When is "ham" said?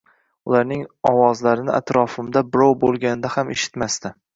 3.39-3.59